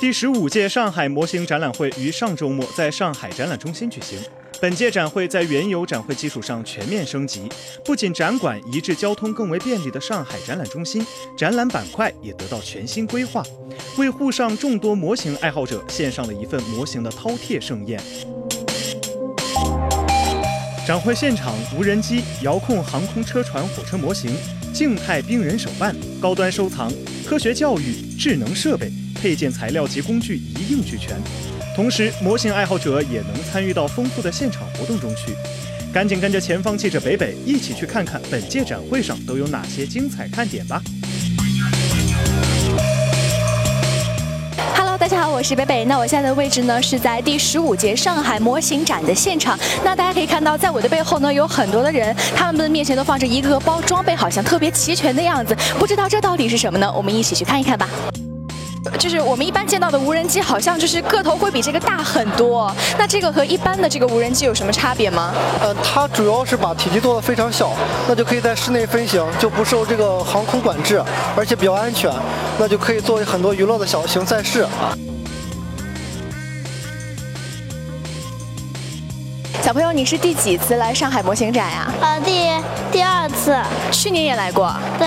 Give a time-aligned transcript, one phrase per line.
[0.00, 4.18] 第十五届上海模型展览会于上周末在上海展览中心举行。
[4.58, 7.46] 本届展会在原有展会基础上全面升级，
[7.84, 13.44] 不仅展馆移至交通更为便利的上海展览中心，展览板块也得到全新规划，
[13.98, 18.00] 为沪上众多模型爱好者献上了一份模型的饕餮盛宴。
[20.86, 24.34] 展会现场，无人机、遥控航空车船、火车模型、
[24.72, 26.90] 静态冰人手办、高端收藏、
[27.26, 28.90] 科学教育、智能设备。
[29.20, 31.14] 配件、材料及工具一应俱全，
[31.76, 35.34] 同时模型爱好者也能参与到丰富的现场活动中去。
[35.92, 40.80] 赶紧跟着前方记者北北一起去看看本届展会上都有哪些精彩看点吧
[44.74, 45.84] ！Hello，大家好，我是北北。
[45.84, 49.58] 那我现在的位置呢是在第十五届上海模型展的现场。
[49.84, 55.54] 那大家可以看到，在我的背后呢有很多的人，他们的面前都放着一个个包，装备好像特别齐全的样子。
[55.78, 56.90] 不知道这到底是什么呢？
[56.96, 57.88] 我们一起去看一看吧。
[58.98, 62.74] 就是我们一般见到的无人机，好像就是个头会比这个大很多。
[62.98, 65.32] 那这个和一般的这个无人机有什么差别吗？
[65.60, 67.72] 呃，它主要是把体积做的非常小，
[68.08, 71.02] 那就可以在室内飞行，就不受这个航空管制，
[71.36, 72.10] 而且比较安全，
[72.58, 74.66] 那就可以作为很多娱乐的小型赛事。
[79.62, 81.92] 小朋友，你是第几次来上海模型展呀？
[82.00, 82.48] 呃，第
[82.90, 83.56] 第二次。
[83.92, 84.74] 去年也来过。
[84.98, 85.06] 对。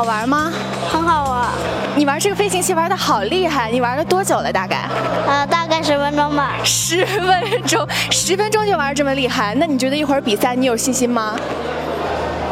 [0.00, 0.50] 好玩吗？
[0.90, 1.50] 很好玩。
[1.94, 4.50] 你玩这个飞行器玩的好厉害，你玩了多久了？
[4.50, 4.88] 大概？
[5.26, 6.54] 呃，大概十分钟吧。
[6.64, 9.54] 十分钟，十分钟就玩这么厉害？
[9.56, 11.36] 那你觉得一会儿比赛你有信心吗？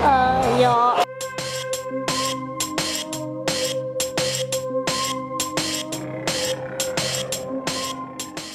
[0.04, 0.88] 呃，有。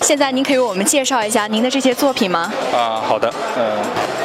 [0.04, 2.52] 现在您可以为我们介绍一下您的这些作品吗？
[2.74, 3.64] 啊，好的，嗯。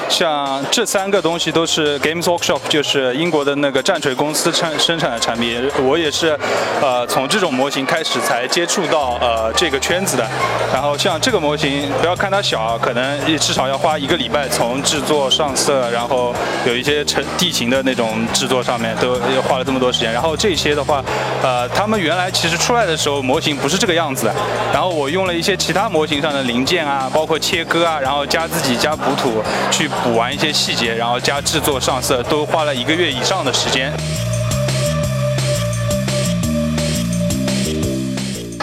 [0.08, 5.70] 像这三个东西都是 Games Workshop，就是英国的那个战锤公司产生产的产品。
[5.84, 6.34] 我也是，
[6.80, 10.26] 呃，从这种模型开始才接触到呃这个圈子的。
[10.72, 16.34] 然后像这个模型，不要看它小，可能也至少要花一个礼拜从制作上色，然后
[16.66, 20.10] 有一些成地形的那种制作上面都花了这么多时间。
[20.10, 21.04] 然后这些的话，
[21.42, 24.34] 呃，他们原来其实出来的时候模型不是这个样子的。
[24.72, 29.86] 然后我用了一些其他模型上的零件啊，包括切割啊，然后加自己加补土去。
[30.02, 33.92] 补完一些细节，然后加制作上色，都花了一个月以上的时间。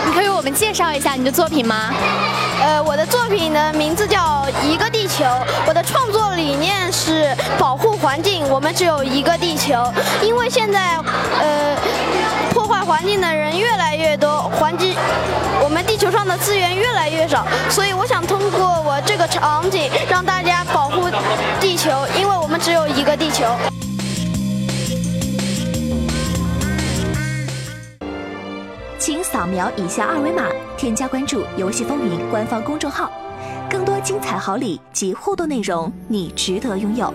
[0.03, 1.93] 你可以为我们介绍一下你的作品吗？
[2.59, 5.23] 呃，我的作品的名字叫《一个地球》，
[5.67, 8.49] 我的创作理念是保护环境。
[8.49, 9.93] 我们只有一个地球，
[10.23, 10.95] 因为现在
[11.39, 11.77] 呃
[12.49, 14.95] 破坏环境的人越来越多，环境
[15.95, 21.07] 地球上的资源越来越少，所以我想通过我这个场景让大家保护
[21.61, 21.89] 地球，
[22.19, 23.45] 因为我们只有一个地球。
[28.99, 30.43] 请扫描以下二维码，
[30.75, 33.09] 添加关注“游戏风云”官方公众号，
[33.69, 37.13] 更多精彩好礼及互动内容，你值得拥有。